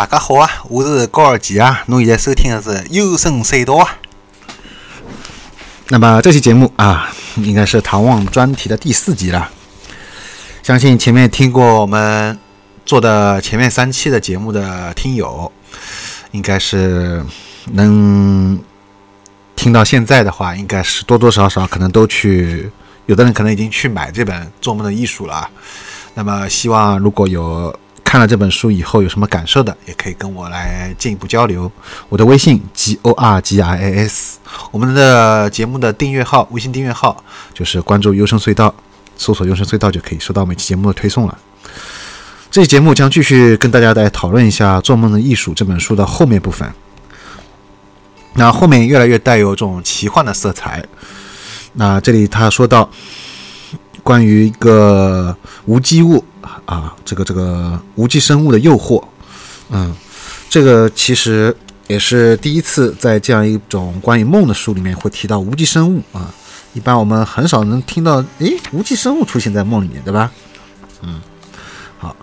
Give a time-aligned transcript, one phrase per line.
[0.00, 3.98] 大家好啊，我是高尔基啊，侬现在收听的是幽深隧道啊。
[5.88, 9.50] 那么这期节目啊，应该是唐望专题的第四集了。
[10.62, 12.38] 相信前面听过我们
[12.86, 15.52] 做的前面三期的节目的听友，
[16.30, 17.22] 应该是
[17.72, 18.58] 能
[19.54, 22.70] 听到现在的话，应该是多多少少可能都去，
[23.04, 25.46] 有的人可能已经去买这本《做梦的艺术》了。
[26.14, 27.78] 那么希望如果有
[28.10, 31.70] 看了这本书以后有什么感受的，也可以跟我来进一步交流。
[32.08, 34.40] 我的微信 g o r g i a s，
[34.72, 37.22] 我们的节目的订阅号，微信订阅号
[37.54, 38.74] 就是关注“优声隧道”，
[39.16, 41.38] 搜索“优声隧道”就可以收到每期节目的推送了。
[42.50, 46.68] 这期节目将继续跟大家来讨论一下《做梦的艺术》这本书的后面部分。
[48.34, 50.84] 那后面越来越带有这种奇幻的色彩。
[51.74, 52.90] 那这里他说到
[54.02, 56.24] 关于一个无机物。
[56.64, 59.02] 啊，这个这个无机生物的诱惑，
[59.70, 59.92] 嗯，
[60.48, 61.54] 这个其实
[61.88, 66.32] 也是第一次在这样一种关于梦的书里面会提到无机生物啊。
[66.72, 70.30] 一般我们很少能听到，诶，无机生物出现在梦里面，对吧？
[71.02, 71.20] 嗯，
[71.98, 72.14] 好。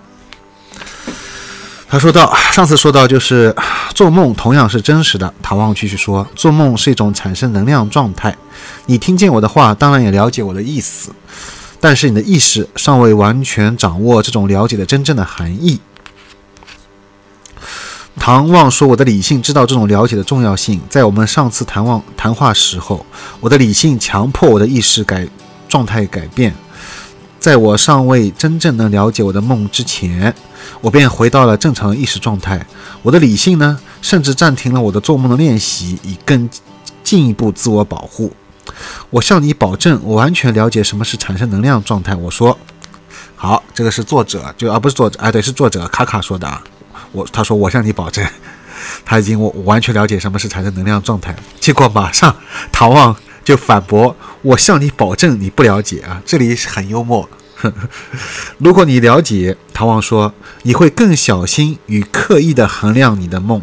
[1.89, 3.53] 他说到，上次说到就是
[3.93, 5.33] 做梦同样是真实的。
[5.43, 8.35] 唐望继续说，做梦是一种产生能量状态。
[8.85, 11.11] 你听见我的话，当然也了解我的意思。
[11.79, 15.79] 但是你的意识尚未完全掌握这种了解的真正的含义。
[18.19, 20.81] 唐望说：“我的理性知道这种了解的重要性。
[20.89, 23.05] 在我们上次谈望谈话时候，
[23.39, 25.27] 我的理性强迫我的意识改
[25.69, 26.53] 状态改变。
[27.39, 30.33] 在我尚未真正能了解我的梦之前，
[30.81, 32.65] 我便回到了正常意识状态。
[33.03, 36.49] 我的理性呢，甚至暂停了我的做梦的练习，以更
[37.03, 38.33] 进一步自我保护。”
[39.09, 42.15] 我向你保证，我完全了解什么是产生能量状态。
[42.15, 42.57] 我说，
[43.35, 46.63] 好，这个是作者，就而不是作者，哎，对，是作者卡卡说的啊。
[47.11, 48.25] 我他说我向你保证，
[49.05, 51.35] 他已经我完全了解什么是产生能量状态。
[51.59, 52.35] 结果马上
[52.71, 56.21] 唐望就反驳，我向你保证你不了解啊。
[56.25, 57.29] 这里很幽默。
[58.59, 63.61] 如果你了解，唐望说你会更小心与刻意的衡量你的梦，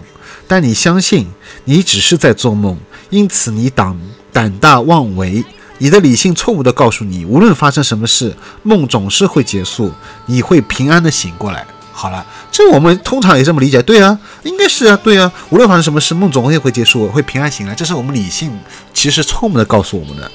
[0.49, 1.29] 但你相信
[1.65, 2.79] 你只是在做梦，
[3.11, 4.01] 因此你挡。
[4.34, 5.45] 胆大妄为，
[5.78, 9.93] 你的理性错误地告诉你，无论发生什么事，梦总是会结束，
[10.27, 11.65] 你会平安地醒过来。
[11.93, 18.50] 好了，这我们通常也这么理解，对啊，应该是啊，对啊，无论发生什么事，梦总会会结束，会平安醒来，这是我们理性
[18.93, 20.28] 其实错误地告诉我们的。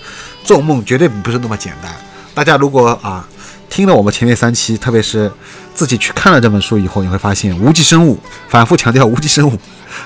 [0.46, 1.94] 做梦绝对不是那么简单。
[2.34, 3.28] 大家如果啊
[3.70, 5.30] 听了我们前面三期，特别是
[5.76, 8.18] 自己去看了这本书以后，你会发现无机生物，
[8.48, 9.58] 反复强调无机生物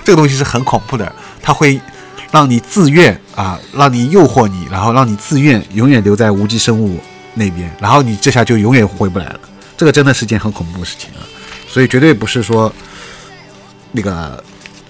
[0.04, 1.80] 这个东西是很恐怖的，它会。
[2.34, 7.00] 让你自愿啊，让你诱惑你，然后让你自愿永远留在无机生物
[7.36, 9.40] 那边，然后你这下就永远回不来了。
[9.78, 11.22] 这个真的是件很恐怖的事情啊，
[11.70, 12.74] 所以绝对不是说
[13.92, 14.44] 那个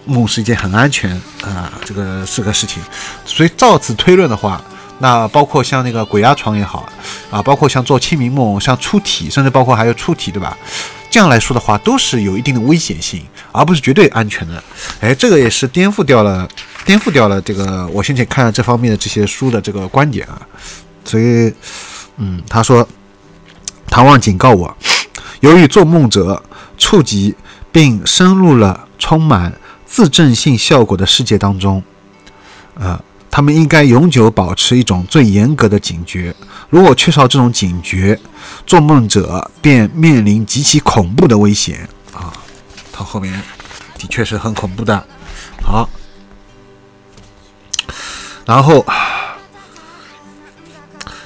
[0.05, 1.11] 梦是一件很安全
[1.41, 2.81] 啊，这个是个事情。
[3.25, 4.63] 所以照此推论的话，
[4.99, 6.87] 那包括像那个鬼压床也好
[7.29, 10.57] 啊，包括像做清明梦、像出体，甚至包括还有出体，对吧？
[11.09, 13.21] 这样来说的话，都是有一定的危险性，
[13.51, 14.63] 而不是绝对安全的。
[15.01, 16.47] 哎，这个也是颠覆掉了。
[16.85, 20.41] 颠覆掉了这个我先前看了这方面的这些书的这个观点啊，
[21.05, 21.53] 所以，
[22.17, 22.87] 嗯，他说，
[23.87, 24.75] 唐望警告我，
[25.39, 26.41] 由于做梦者
[26.77, 27.33] 触及
[27.71, 29.53] 并深入了充满
[29.85, 31.81] 自证性效果的世界当中，
[32.75, 32.99] 呃，
[33.31, 36.35] 他们应该永久保持一种最严格的警觉。
[36.69, 38.19] 如果缺少这种警觉，
[38.65, 42.33] 做梦者便面临极其恐怖的危险啊！
[42.91, 43.41] 他后面
[43.97, 45.05] 的确是很恐怖的。
[45.63, 45.87] 好。
[48.45, 48.85] 然后，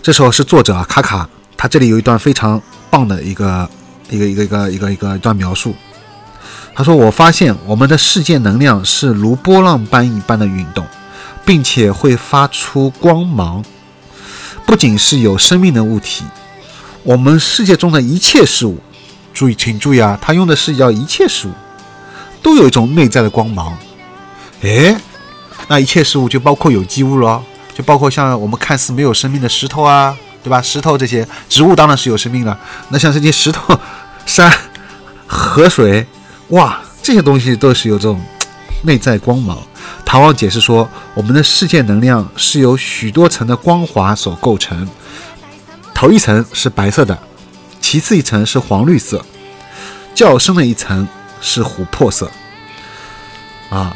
[0.03, 1.27] 这时候是作者啊，卡卡，
[1.57, 2.61] 他这里有一段非常
[2.91, 3.67] 棒的一个
[4.09, 5.75] 一个一个一个一个一个一段描述。
[6.75, 10.85] 他说：“我发现我们的世界能量是如波浪般一般的运动，
[11.43, 13.65] 并且会发出光芒。
[14.67, 16.23] 不仅是有生命的物体，
[17.01, 18.77] 我们世界中的一切事物，
[19.33, 21.51] 注意，请注意啊，他用的是叫一切事物，
[22.43, 23.75] 都有一种内在的光芒。
[24.61, 24.95] 诶。
[25.67, 27.43] 那一切事物就包括有机物咯，
[27.73, 30.61] 就包括像我们看似没有生命的石头啊，对吧？
[30.61, 32.57] 石头这些植物当然是有生命了。
[32.89, 33.77] 那像这些石头、
[34.25, 34.51] 山、
[35.27, 36.07] 河水，
[36.49, 38.21] 哇，这些东西都是有这种
[38.83, 39.57] 内在光芒。
[40.05, 44.87] 唐望解释说，我们的世界能量是由许多层的光华所构成，
[45.93, 47.17] 头一层是白色的，
[47.81, 49.25] 其次一层是黄绿色，
[50.15, 51.05] 较深的一层
[51.41, 52.31] 是琥珀色。
[53.69, 53.93] 啊，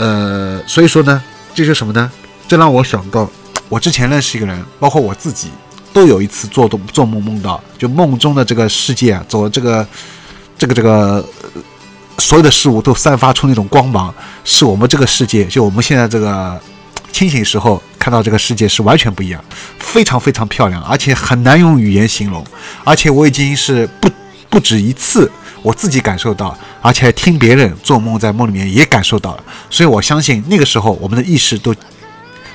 [0.00, 1.22] 呃，所以说呢，
[1.54, 2.10] 这是什么呢？
[2.48, 3.30] 这让我想到，
[3.68, 5.50] 我之前认识一个人，包括我自己，
[5.92, 9.86] 都有一次做梦做梦梦到，就梦中的这个世界啊，走这个
[10.58, 11.24] 这个这个。
[12.18, 14.14] 所有的事物都散发出那种光芒，
[14.44, 16.60] 是我们这个世界，就我们现在这个
[17.10, 19.42] 清醒时候看到这个世界是完全不一样，
[19.78, 22.44] 非常非常漂亮，而且很难用语言形容。
[22.84, 24.10] 而且我已经是不
[24.50, 25.32] 不止一次
[25.62, 29.44] 我自己感受到，而且还听别人做梦在梦里面也感受到了。
[29.68, 31.74] 所以我相信那个时候我们的意识都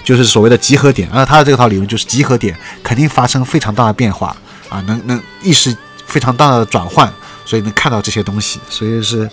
[0.03, 4.35] 就是所谓的集合点，而他的这套理论就是集合点肯定发生非常大的变化
[4.69, 5.75] 啊，能能意识
[6.05, 7.11] 非常大的转换，
[7.45, 9.29] 所以能看到这些东西，所以是。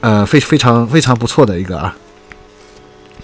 [0.00, 1.96] 呃，非非常非常不错的一个啊！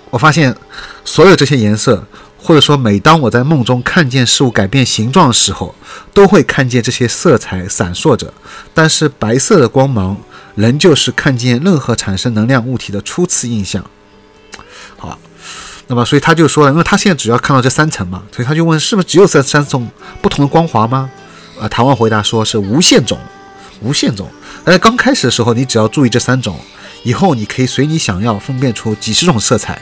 [0.09, 0.56] 我发现
[1.05, 2.03] 所有这些颜色，
[2.43, 5.75] 或者说每当我在梦中看见事物改变形状的时候，
[6.15, 8.33] 都会看见这些色彩闪烁着。
[8.73, 10.17] 但是白色的光芒
[10.55, 13.85] 仍旧是看见任何产生能量物体的初次印象。
[14.97, 15.19] 好，
[15.87, 19.89] 那么所以他就说了，因为他现在只要看到这三层嘛，所以他就问是不是只有这三种
[20.23, 21.11] 不同的光华吗？
[21.61, 23.19] 啊，唐望回答说是无限种，
[23.81, 24.29] 无限种。
[24.65, 26.59] 而刚开始的时候，你只要注意这三种，
[27.03, 29.81] 以后你可以随你想要分辨出几十种色彩，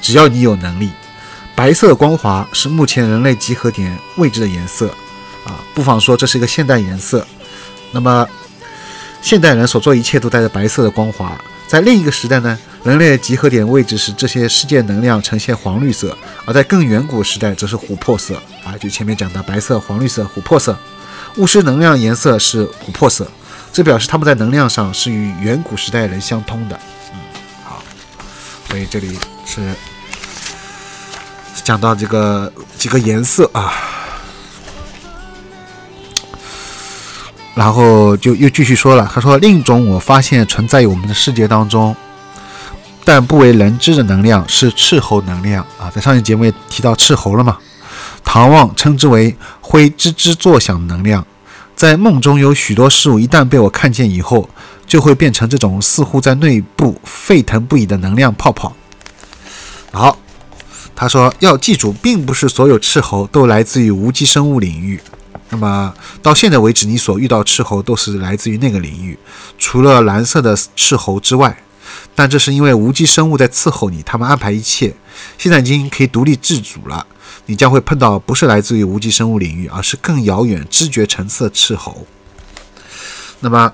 [0.00, 0.90] 只要你有能力。
[1.58, 4.86] 白色光滑是目前人类集合点位置的颜色，
[5.44, 7.26] 啊，不妨说这是一个现代颜色。
[7.90, 8.24] 那么，
[9.20, 11.36] 现代人所做一切都带着白色的光滑。
[11.66, 20.78] 在另一个时代呢，人类的集合点位置是这些世界能量呈现黄绿色，而在更远古时代则是琥珀色，啊，就前面讲的白色、黄绿色、琥珀色。
[21.38, 23.28] 巫师能量颜色是琥珀色。
[23.72, 26.78] 这表示他们在能量上是与远古时代人相通的。
[27.12, 27.18] 嗯，
[27.64, 27.82] 好，
[28.68, 29.60] 所以这里是
[31.68, 33.70] 讲到这个几个颜色啊，
[37.54, 41.94] 然后就又继续说了，他说另一种我发现存在于我们的世界当中，
[43.04, 47.58] 但不为人知的能量是赤猴能量啊，在上一节目也提到赤猴了嘛，
[48.24, 51.22] 唐望称之为会吱吱作响能量。
[51.76, 54.48] 在梦中有许多事物，一旦被我看见以后，
[54.86, 58.72] 就会变成这种似乎在内部沸腾不已的能量泡泡。
[59.92, 60.16] 好，
[60.98, 65.00] 他说要记住，并不是所有赤猴都来自于无机生物领域。
[65.48, 69.16] 那么到现在为止，你所遇到赤猴都是来自于那个领域，
[69.56, 71.56] 除了蓝色的赤猴之外。
[72.16, 74.92] 但这是因为无机生物在伺候你，他们安排一切，
[75.38, 77.06] 现在已经可以独立自主了。
[77.46, 82.04] 你将会碰到不是来自于无机生物领域，而是更遥远知觉层次的赤猴。
[83.38, 83.72] 那么，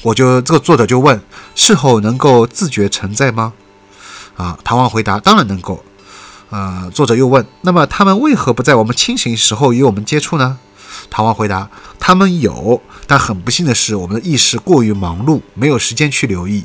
[0.00, 1.20] 我就这个作者就问：
[1.54, 3.52] 赤猴能够自觉存在吗？
[4.38, 5.84] 啊，唐王回答：当然能够。
[6.50, 10.58] 呃，作者又问：那么他们为何不在我们清醒时候与我们接触呢？
[11.08, 16.64] 唐王回答：他们有，但很不幸的是，我们的意识过于忙碌，没有时间去留意。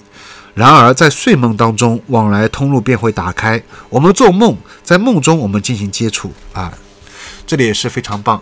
[0.56, 3.62] 然而，在睡梦当中，往来通路便会打开。
[3.90, 6.74] 我们做梦，在梦中我们进行接触啊，
[7.46, 8.42] 这里也是非常棒。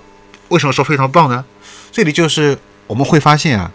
[0.50, 1.44] 为什么说非常棒呢？
[1.92, 2.58] 这里就是
[2.88, 3.72] 我们会发现啊，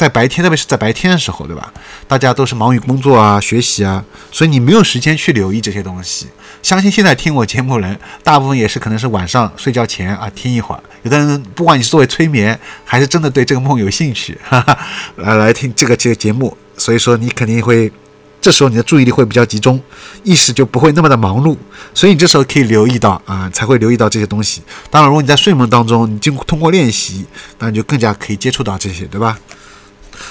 [0.00, 1.70] 在白天，特别是在白天的时候，对吧？
[2.08, 4.02] 大家都是忙于工作啊、学习啊，
[4.32, 6.26] 所以你没有时间去留意这些东西。
[6.62, 10.82] 相信现在听我节目人，大部分也是可能是晚上睡觉前啊听一会儿。
[11.02, 14.78] 有的人不管你是作为催眠，还是真的对这个梦有兴趣，哈哈，
[15.16, 16.56] 来来听这个这个节目。
[16.78, 17.92] 所以说，你肯定会，
[18.40, 19.78] 这时候你的注意力会比较集中，
[20.22, 21.54] 意识就不会那么的忙碌。
[21.92, 24.62] 所以你这时候可以留意到啊，才会留意到这些东西。
[24.88, 27.26] 当然，如果你在睡梦当中，你经通过练习，
[27.58, 29.38] 那你就更加可以接触到这些，对吧？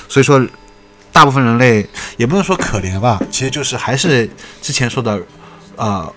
[0.08, 0.46] 所以说，
[1.12, 4.30] 大部分人类也不能说可怜吧，其实就是还是
[4.62, 5.20] 之前说的，
[5.76, 6.14] 呃。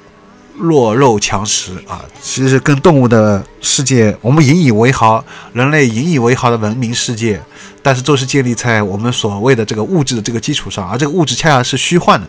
[0.59, 5.25] 弱肉强食啊，其实跟动物的世界，我们引以为豪，
[5.55, 7.41] 人类引以为豪的文明世界，
[7.83, 12.29] 但是都是建立在我们所谓的这个物质的这个基础上，而这个物质恰恰是虚幻的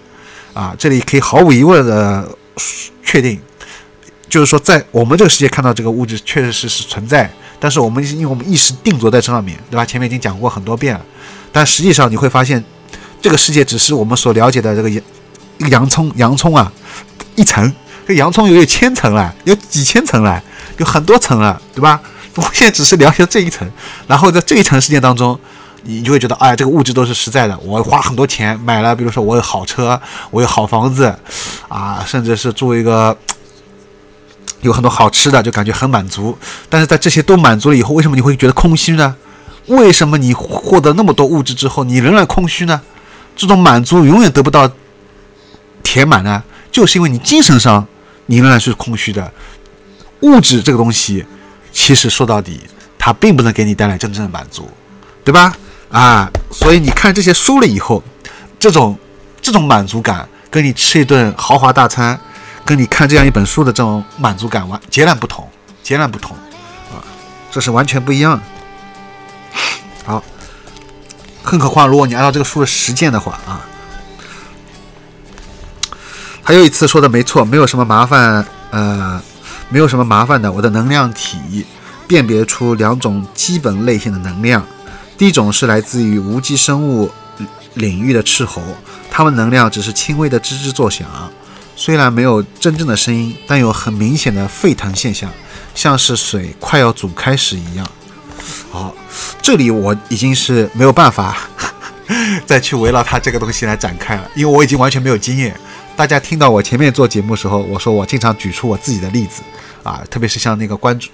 [0.54, 0.74] 啊！
[0.80, 2.26] 这里可以毫无疑问的
[3.04, 3.38] 确定，
[4.30, 9.86] 就是说，在我们这个世界看到这个物质确实是是存在，但是我们因为我们意识定着在这上面对吧？
[9.86, 11.06] 前面已经讲过很多遍了，
[11.54, 12.62] 但实际上你会发现，
[13.22, 15.02] 这个世界只是我们所了解的这个洋
[15.70, 16.70] 洋葱，洋葱啊，
[17.36, 17.74] 一层。
[18.06, 20.44] 这洋葱有有千层了，有几千层了，
[20.76, 22.02] 有很多层了，对吧？
[22.36, 23.66] 我现在只是了解这一层，
[24.08, 25.40] 然后在这一层世界当中，
[25.84, 27.58] 你就会觉得，哎，这个物质都是实在的。
[27.60, 29.98] 我花很多钱买了，比如说我有好车，
[30.32, 31.16] 我有好房子，
[31.70, 33.18] 啊，甚至是住一个
[34.60, 36.38] 有很多好吃的，就感觉很满足。
[36.68, 39.16] 但是在这些都满足了以后，为什么你会觉得空虚呢？
[39.68, 42.82] 为什么你获得那么多物质之后，你仍然空虚呢？
[43.36, 44.70] 这种满足永远得不到。
[45.82, 46.42] 填满呢？
[46.72, 47.86] 就是因为你精神上
[48.26, 49.32] 你仍然是空虚的。
[50.22, 51.24] 物质这个东西，
[51.72, 52.62] 其实说到底，
[52.98, 54.68] 它并不能给你带来真正的满足，
[55.24, 55.56] 对吧？
[55.92, 58.02] 啊，所以你看这些书了以后，
[58.58, 58.98] 这种
[59.42, 62.20] 这种满足感，跟你吃一顿豪华大餐，
[62.66, 65.48] 跟你看这样一本书的这种满足感完截然不同，
[65.84, 66.36] 截然不同
[66.92, 67.04] 啊，
[67.52, 68.44] 这是完全不一样的。
[70.06, 70.24] 好，
[71.44, 73.66] 更何况如果你按照这个书的实践的话啊。
[76.46, 79.22] 还有一次说的没错，没有什么麻烦，呃，
[79.70, 80.52] 没有什么麻烦的。
[80.52, 81.66] 我的能量体
[82.06, 84.62] 辨别出两种基本类型的能量，
[85.18, 87.10] 第一种是来自于无机生物
[87.76, 88.62] 领域的斥候，
[89.10, 91.08] 它们能量只是轻微的吱吱作响，
[91.78, 95.32] 虽然没有真正的声音，但有很明显的沸腾现象，
[95.74, 97.88] 像是水快要煮开时一样。
[98.74, 98.92] 好，
[99.40, 101.38] 这里我已经是没有办法
[102.44, 105.56] 再去围绕它这个东西来展开了，因为我已经完全没有经验。
[105.96, 109.44] 大家听到我前面做节目时候，我说我经常举出我自己的例子
[109.84, 111.08] 啊，特别是像那个关注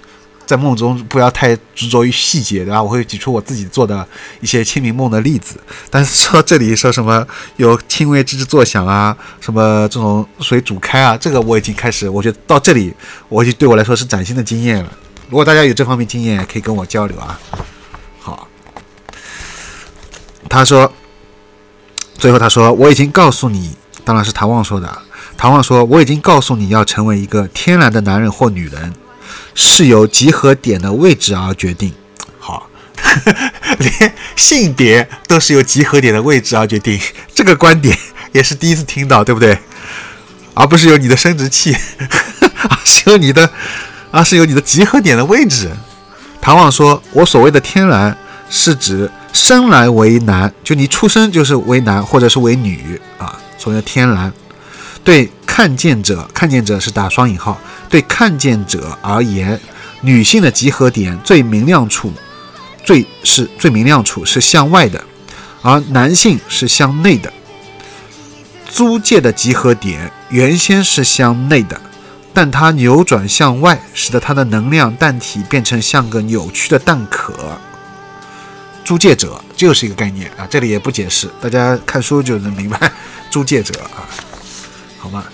[0.46, 2.82] 在梦中不要太执着于细节，对吧？
[2.82, 4.08] 我会举出我自己做的
[4.40, 5.60] 一些清明梦的例子。
[5.90, 7.22] 但是说到这里说什么
[7.58, 12.90] 有轻微吱吱作响啊， 什么这种水煮开啊，这个我已经开始，我觉得到这里
[13.28, 14.90] 我已经对我来说是崭新的经验了。
[15.30, 17.40] 如果大家有这方面经验，可以跟我交流啊。
[18.20, 18.48] 好，
[20.48, 20.92] 他说，
[22.18, 23.76] 最后他说我已经告诉你。
[24.02, 25.02] 当然是唐望说的。
[25.36, 28.92] 唐望说：“我已经告诉你要成为一个天然的男人或女人，
[29.54, 31.94] 是由集合点的位置而决定。
[32.38, 32.68] 好，
[33.78, 37.00] 连性别都是由集合点的位置而决定，
[37.34, 37.96] 这个观点
[38.32, 39.56] 也是第一次听到，对不对？
[40.54, 41.76] 而不是由你的生殖器，
[42.68, 43.50] 而是由你的，
[44.10, 45.70] 而是由你的集合点的位置。”
[46.40, 48.16] 唐望说：“我所谓的天然，
[48.48, 54.32] 是指生来为男，就你出生就是为男或者是为女啊。”所谓的天然，
[55.04, 59.60] 对看见者，看见者是打双引号，对看见者而言，
[60.00, 62.10] 女性的集合点最明亮处，
[62.82, 65.04] 最是最明亮处是向外的，
[65.60, 67.30] 而男性是向内的。
[68.66, 71.78] 租界的集合点原先是向内的，
[72.32, 77.34] 但它扭转向外，使得它的能量弹体变成像个扭曲的蛋壳。
[78.84, 82.90] 租借者就是一个概念啊，这里也不解释，大家看书就能明白。
[83.30, 84.02] 租借者啊，
[84.98, 85.24] 好吗？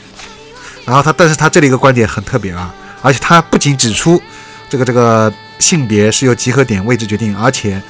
[0.85, 4.21] 然后他，但是他这里一个观点很特别啊，而且他不仅指出
[4.69, 7.81] 这个这个性别是由集合点位置决定，而且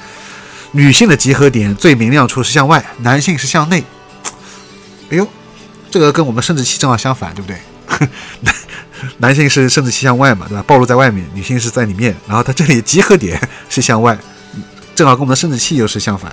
[0.70, 3.82] 女性的集合点最明亮处是向外，男性是向内。
[5.10, 5.26] 哎呦，
[5.90, 7.58] 这个跟我们生殖器正好相反，对不对？
[8.40, 8.54] 男
[9.18, 10.64] 男性是生殖器向外嘛，对吧？
[10.66, 12.14] 暴露在外面，女性是在里面。
[12.26, 14.18] 然后他这里集合点 是向外，
[14.94, 16.30] 正好跟我们的生殖器又是相反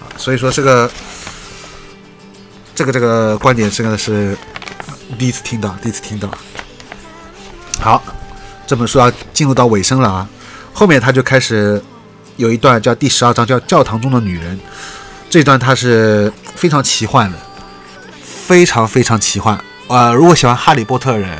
[0.00, 0.90] 啊，所以说这个。
[2.74, 4.34] 这个这个观点真的是
[5.18, 6.26] 第一次听到，第一次听到。
[7.78, 8.02] 好，
[8.66, 10.26] 这本书要进入到尾声了啊，
[10.72, 11.80] 后面他就开始
[12.38, 14.58] 有一段叫第十二章，叫教堂中的女人。
[15.28, 17.38] 这段它是非常奇幻的，
[18.22, 19.62] 非常非常奇幻。
[19.88, 21.38] 呃，如果喜欢哈利波特的人，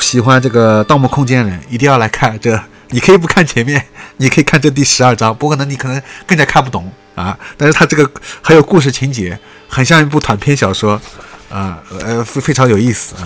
[0.00, 2.60] 喜欢这个盗墓空间的人，一定要来看这。
[2.92, 3.84] 你可以不看前面，
[4.16, 7.38] 你可以看这第十二章，不过呢，你可能更加看不懂啊。
[7.56, 8.10] 但是它这个
[8.42, 9.38] 很有故事情节。
[9.72, 11.00] 很像一部短篇小说，
[11.48, 13.22] 啊，呃，非非常有意思啊。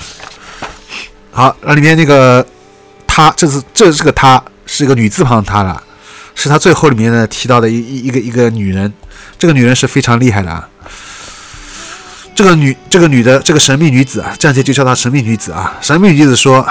[1.31, 2.47] 好，那里面那个
[3.07, 5.83] 她，这是这是个她，是一个女字旁的她了，
[6.35, 8.93] 是她最后里面呢提到的一一一个一个女人，
[9.39, 10.69] 这个女人是非常厉害的啊。
[12.35, 15.73] 这个女这个女的这个神秘女子啊，暂且就叫她神秘女子啊。
[15.81, 16.67] 神秘女子说，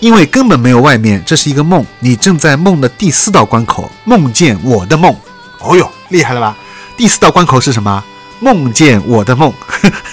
[0.00, 5.14] 因为根本没有外面，这是一个梦，你正在梦的第四道关口，梦见我的梦。
[5.60, 6.56] 哦哟，厉害了吧？
[6.96, 8.02] 第四道关口是什么？
[8.40, 9.52] 梦见我的梦，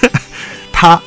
[0.71, 1.01] 他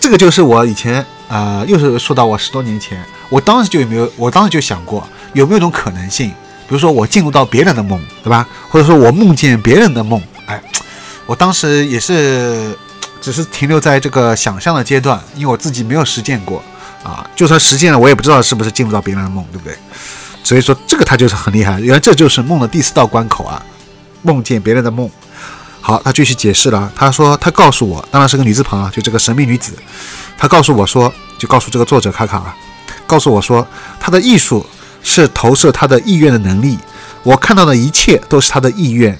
[0.00, 8.48] 这个就是我以前呃，又是说到我十多年前，我当时就有没有，我当时就想过有没有一种可能性，比如说我进入到别人的梦，对吧？
[8.70, 10.62] 或者说我梦见别人的梦，哎，
[11.26, 12.76] 我当时也是
[13.20, 16.62] 只是停留在这个想象的阶段，因为我自己没有实践过
[17.02, 19.76] 啊，就算实践了，我也不知道是不是进入到别人的梦，对不对？
[20.44, 23.62] 所以说这个他就是很厉害，原来这就是梦的第四道关口啊。
[24.22, 25.10] 梦见别人的梦，
[25.80, 26.92] 好，他继续解释了。
[26.94, 29.72] 他说，他告诉我，当然是个女字旁啊，就这个神秘女子。
[30.38, 32.56] 他告诉我说，就告诉这个作者卡卡啊，
[33.06, 33.66] 告诉我说，
[33.98, 34.64] 他的艺术
[35.02, 36.78] 是投射他的意愿的能力。
[37.24, 39.18] 我看到的一切都是他的意愿。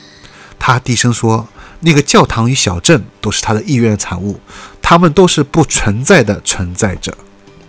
[0.57, 1.45] 他低声说，
[1.83, 4.41] 那个教堂与小镇都是他的意愿的产物，
[4.81, 7.17] 他们都是不存在的存在者，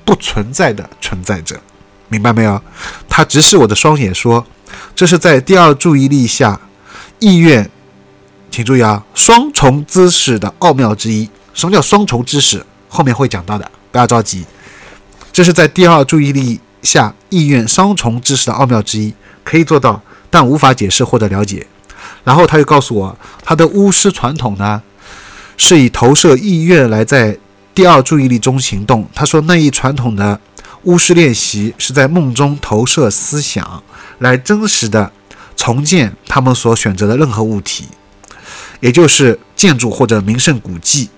[0.06, 1.60] 不存在的存在者，
[2.08, 2.62] 明白没有？
[3.10, 4.46] 他直视我的双眼说，
[4.96, 6.60] 这是在第二注意力下。
[7.20, 7.70] 意愿
[8.52, 11.30] 请注意啊，双重姿势的奥妙之一。
[11.54, 12.66] 什么叫双重知识？
[12.90, 14.46] 后面会讲到的，不要着急。
[15.32, 21.66] 这是在第二注意力下意愿双重知识的奥妙之一，可以做到，但无法解释或者了解。
[22.24, 24.82] 然后他又告诉我，他的巫师传统呢，
[25.58, 27.38] 是以投射意愿来在
[27.76, 29.08] 第二注意力中行动。
[29.14, 30.40] 他说那一传统的
[30.84, 33.84] 巫师练习是在梦中投射思想，
[34.20, 35.12] 来真实的
[35.56, 37.88] 重建他们所选择的任何物体，
[38.80, 41.10] 也就是建筑或者名胜古迹。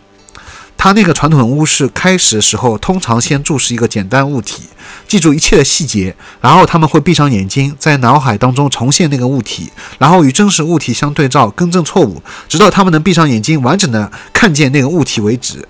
[0.78, 4.64] 他那个传统的巫师开始的时候，通常先注视一个简单物体，
[5.08, 15.68] 记住一切的细节，然后他们会闭上眼睛，在脑海当中重现那个物体，然后与真实物体相对照，更正错误，直到他们能闭上眼睛，完整的看见那个物体为止。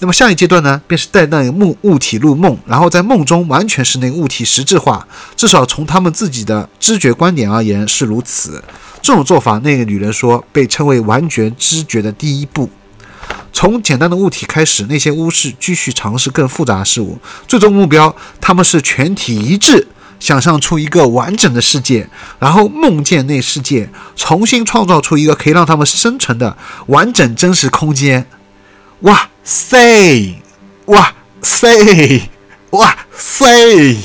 [0.00, 8.62] 那么下一阶段呢，便是带那个梦物体入梦，然后在梦中完全是那个物体实质化，至少从他们自己的知觉观点而言是如此。
[9.00, 12.68] 这种做法，那个女人说，被称为完全知觉的第一步。
[13.52, 17.18] 从简单的物体开始，那些巫师继续尝试更复杂的事物。
[17.48, 19.88] 最终目标，他们是全体一致，
[20.20, 22.08] 想象出一个完整的世界，
[22.38, 26.56] 然后梦见那世界，重新创造出一个可以让他们生存的
[26.86, 28.26] 完整真实空间。
[29.00, 30.40] 哇塞！
[30.86, 32.28] 哇塞！
[32.70, 33.96] 哇塞！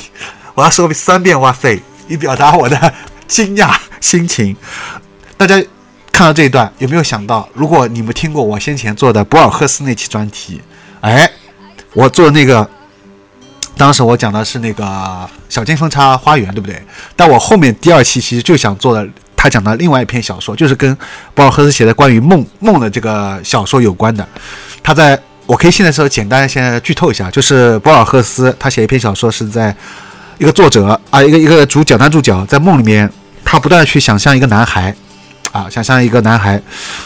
[0.54, 2.94] 我要说三遍哇塞，以表达我的
[3.28, 4.56] 惊讶心情。
[5.36, 5.62] 大家。
[6.14, 10.60] 看到这一段，有没有想到，如果你们听过我先前做的博尔赫斯那期专题，
[11.00, 11.28] 哎，
[11.92, 12.70] 我做那个，
[13.76, 16.80] 当时我讲的是那个小金分叉花园，对不对？
[17.16, 19.04] 但我后面第二期其实就想做的，
[19.36, 20.96] 他讲的另外一篇小说，就是跟
[21.34, 24.24] 博尔赫斯写的关于梦梦的这个小说有关的。
[24.84, 29.74] 他在我可以现在说简单先剧透一下，就是博尔赫斯他写一篇小说，是在
[30.38, 33.10] 一个作者啊，一个一个主角男主角在梦里面，
[33.44, 34.94] 他不断去想象一个男孩。
[35.54, 36.60] 啊，想象一个男孩，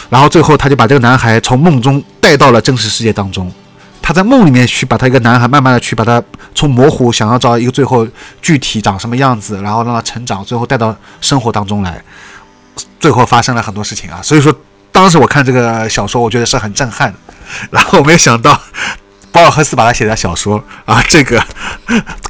[0.09, 3.53] 然后最后他就把这个男孩从梦中带到了真实世界当中。
[4.01, 6.23] 他在梦里面去把他一个男孩，慢慢的去把他
[6.55, 8.09] 从模糊想要找一个最后
[8.41, 12.03] 具体长什么样子，然后让他成长，最后带到生活当中来。
[12.99, 14.55] 最后发生了很多事情啊，所以说
[14.91, 17.15] 当时我看这个小说，我觉得是很震撼。
[17.71, 18.59] 然后没有想到，
[19.31, 21.39] 博尔赫斯把他写的小说啊，这个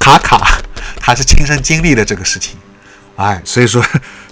[0.01, 0.59] 卡卡
[0.99, 2.57] 他是亲身经历了这个事情，
[3.15, 3.81] 哎，所以说。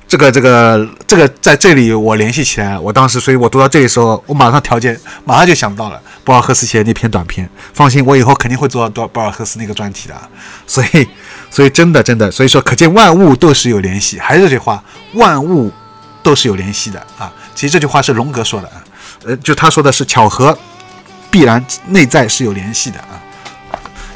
[0.09, 7.49] 这个这个这个在这里我联系起来，我当时，所以我读到这里时候，我马上条件马上就想到了博尔赫斯写的那篇短篇。
[7.75, 10.15] 放心，我以后肯定会做到博尔赫斯那个专题的。
[10.65, 11.09] 所以，
[11.51, 14.19] 所以真的真的，所以说可见万物都是有联系。
[14.21, 14.83] 还是这句话，
[15.15, 15.73] 万物
[16.23, 17.33] 都是有联系的啊。
[17.55, 18.85] 其实这句话是荣格说的啊，
[19.25, 20.57] 呃，就他说的是巧合
[21.33, 23.19] 必然内在是有联系的啊。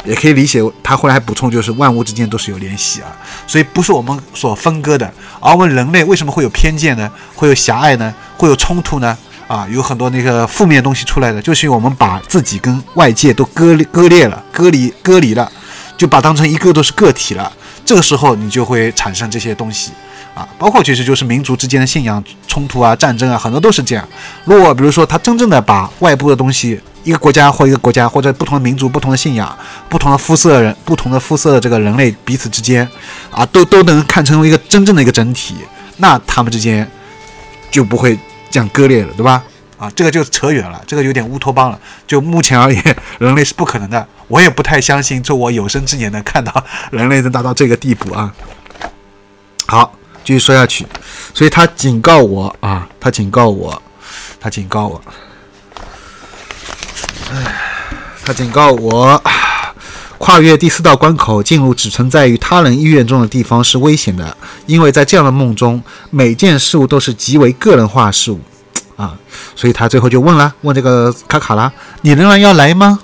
[0.05, 3.09] 也可以理解，他后来还补充，就是万物之间都是有联系啊，
[3.47, 5.13] 所以不是我们所分割的。
[5.41, 7.11] 而我们人类为什么会有偏见呢？
[7.35, 8.15] 会有狭隘呢？
[8.37, 9.17] 会有冲突呢？
[9.47, 15.51] 啊，有很多那个负面东西出来的，就是因为我们把自己跟外界都割裂、割裂了、隔离、隔离了，
[15.97, 17.53] 就把当成一个都是个体了。
[17.85, 19.91] 这个时候你就会产生这些东西
[20.35, 24.09] 啊，包括其实就是民族之间的信仰冲突啊、战争啊，很多都是这样。
[24.45, 29.57] 如果比如说他真正的把外部的东西，一个国家或一个国家，或者不同的民族、不同的信仰、
[29.89, 32.87] 不同的肤色人、不同的肤色的这个人类彼此之间，
[33.31, 35.55] 啊，都都能看成为一个真正的一个整体，
[35.97, 36.89] 那他们之间
[37.71, 38.19] 就不会
[38.51, 39.43] 这样割裂了，对吧？
[39.79, 41.81] 啊，这个就 扯远了，这个有点乌托邦了。
[42.07, 46.53] 就目前而言，人类是不可能的，我也不太相信，就我有生之年能看到
[46.91, 48.31] 人类能达到这个地步啊。
[49.67, 50.87] 好，继续说下去，
[51.33, 53.81] 所以他警告我啊，他警告我，
[54.39, 55.01] 他警告我。
[58.31, 59.21] 他警告我，
[60.17, 68.39] 跨越第四道关口，进入只存在于他人意愿中的地方是危险的，因为在这样的梦中，每件事物都是极为个人化事物，
[68.95, 69.17] 啊，
[69.57, 73.01] 所以他最后就问了，问这个卡卡拉，你仍然要来吗？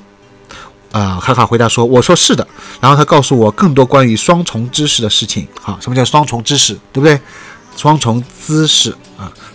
[0.92, 2.46] 啊，卡卡回答说，我说是的。
[2.80, 5.48] 然后他告诉我更多关于双重知识的事情。
[5.60, 6.74] 好，什么叫双重知识？
[6.92, 7.20] 对不对？
[7.76, 8.96] 双重姿势啊，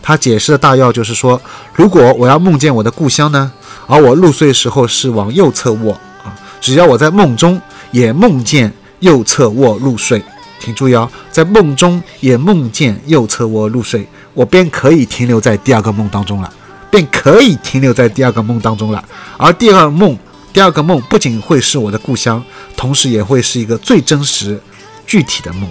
[0.02, 1.40] 他解释的大要就是说，
[1.74, 3.52] 如果我要梦见我的故乡呢？
[3.88, 7.60] 而我入睡时候是往右侧卧啊，只要我在梦中
[7.92, 10.24] 也梦见右侧卧入睡，
[10.60, 16.54] 请注意啊，在梦中也梦见右侧卧入睡，我便可以停留在第二个梦当中了，
[16.90, 19.04] 便可以停留在第二个梦当中了。
[19.38, 20.18] 而第二梦，
[20.54, 22.42] 第二个梦不仅会是我的故乡，
[22.78, 24.62] 同时也会是一个最真实、
[25.06, 25.70] 具体的梦。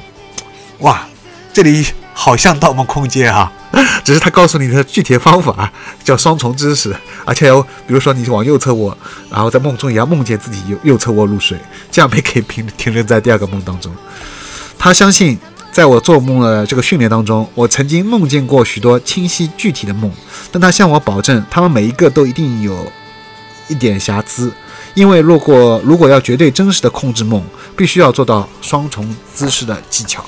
[0.80, 1.06] 哇，
[1.52, 3.50] 这里好像《盗梦空间》啊。
[4.04, 5.70] 只是他告诉你的具体方法
[6.02, 8.96] 叫双重知识，而且有，比如说你往右侧卧，
[9.30, 11.56] 然后在梦中也要梦见自己右右侧卧入睡，
[11.90, 13.94] 这样便可以停停留在第二个梦当中。
[14.78, 15.38] 他相信
[15.70, 20.10] 在我做梦的这个训练当中，我曾经梦见过许多清晰具体的梦，
[20.50, 22.90] 但他向我保证，他们每一个都一定有
[23.68, 24.52] 一点瑕疵，
[24.94, 27.40] 因为如果如果要绝对真实的控制梦，
[27.76, 30.24] 必须要做到双重姿势的技巧。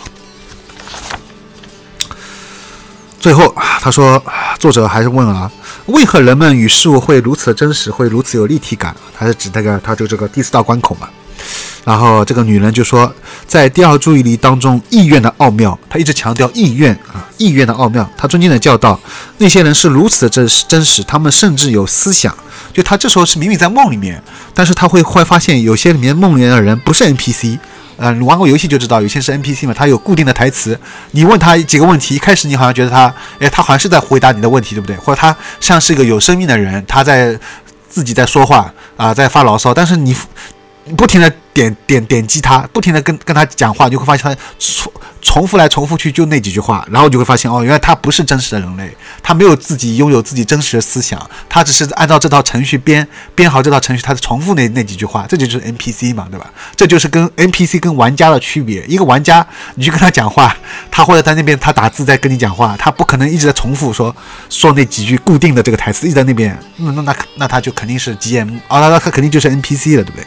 [3.22, 4.20] 最后，他说，
[4.58, 5.48] 作者还是问啊，
[5.86, 8.92] 为何人们与事物会如此真实，会如此有立体感？
[9.16, 11.08] 他是指那个，他就这个第四道关口嘛。
[11.84, 13.12] 然后这个女人就说，
[13.46, 18.08] 在第二注意力当中，意愿的奥妙，他一直强调意愿啊，意愿的奥妙。
[18.18, 18.98] 他尊敬的教导，
[19.38, 22.34] 那些人是如此的真实真实，他们甚至有思想。
[22.72, 24.20] 就他这时候是明明在梦里面，
[24.52, 27.60] 但是他会会发现有些里面梦里面的人不是 NPC。
[28.02, 30.76] 呃，你玩过游戏就知道，有些是 NPC 嘛，他有固定的台词。
[31.12, 34.96] 你问他几个问题，一开始你好像觉得他，哎，他好像是在回答你的问题，对不对？
[34.96, 37.38] 或者他像是一个有生命的人，他在
[37.88, 39.72] 自己在说话啊，在发牢骚。
[39.72, 40.16] 但是你
[40.84, 48.92] 你不停的点点点击他，不停的跟跟他讲话，你就会发现他重重复来重复去就那几句话，然后你就会发现哦，原来他不是真实的人类，
[49.22, 56.50] 他没有自己拥有自己真实的思想，他只是按照这套程序编编好这套程序，他是重复那那几句话，这就是 NPC 嘛，对吧？
[56.74, 58.84] 这就是跟 NPC 跟玩家的区别。
[58.86, 60.56] 一个玩家，你去跟他讲话，
[60.90, 64.14] 他或者在那边他打字在跟你讲话，他不可能一直在重复说
[64.48, 70.26] 说那几句固定的这个台词，一直在那边，那那那那他就肯定是 GM 啊，那他肯定就是 NPC 了，对不对？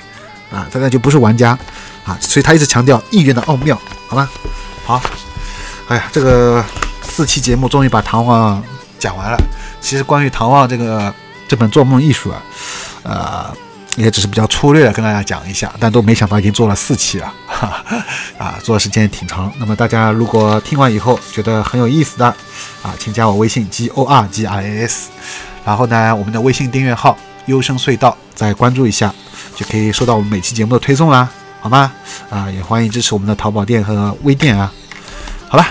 [0.51, 1.57] 啊，这个就不是玩家
[2.05, 4.29] 啊，所以他一直强调意愿的奥妙，好吗？
[4.85, 5.01] 好，
[5.87, 6.63] 哎呀，这个
[7.01, 8.61] 四期节目终于把《唐望》
[8.99, 9.37] 讲完了。
[9.81, 11.13] 其实关于《唐望》这个
[11.47, 12.41] 这本做梦艺术啊，
[13.03, 13.57] 呃，
[13.95, 17.83] 也只是比较粗略的跟大家讲一下，但都没想到已经做了四期了，哈，
[18.37, 19.51] 啊，做的时间也挺长。
[19.57, 22.25] 那么大家如果听完以后觉得很有意思的
[22.81, 25.09] 啊，请加我微信 g o r g i s，
[25.63, 29.13] 然后呢，我们的微信订阅号“优声隧道”再关注一下，
[29.55, 31.29] 就可以收到我们每期节目的推送啦。
[31.61, 31.91] 好吗？
[32.29, 34.71] 啊，也欢迎支持我们的淘宝店和微店啊。
[35.47, 35.65] 好了，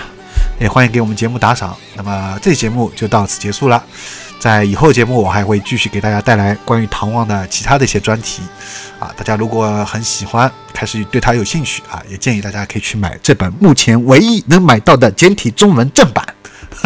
[0.59, 1.75] 也欢迎给我们节目打赏。
[1.95, 3.81] 那么这期节目就到此结束了。
[4.37, 8.41] 在以后节目，我还会继续给大家带来关于唐望的其他的一些专题
[8.99, 9.09] 啊。
[9.15, 16.25] 大家如果很喜欢，开始对他有兴趣啊，也建议大家可以去买这本目前唯一能买到的简体中文正版，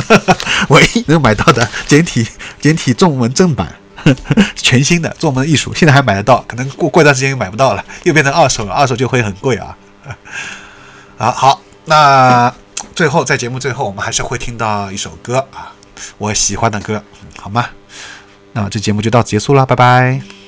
[0.70, 2.28] 唯一能买到的简体
[2.62, 3.68] 简体中文正版。
[4.56, 9.76] 全新的做梦艺术，现在还买得到，可能过过一段时间又买不到了，又变成二手了，二手就会很贵啊。
[11.18, 12.54] 啊，好，那
[12.96, 15.74] 最后在节目最后，我们还是会听到一首歌啊，
[16.18, 17.04] 我喜欢的歌，
[17.38, 17.66] 好吗？
[18.54, 20.39] 那这节目就到此结束了，拜拜。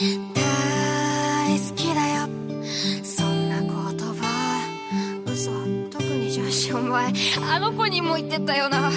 [0.00, 2.26] 大好きだよ。
[3.04, 4.64] そんな言葉。
[5.26, 5.50] 嘘。
[5.90, 7.12] 特に女子お前
[7.46, 8.90] あの子にも言ってたよな。